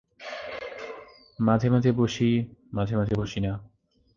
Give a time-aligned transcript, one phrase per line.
[1.39, 2.29] মাঝে মাঝে বাসি,
[2.73, 3.53] মাঝে-মাঝে বাসি না।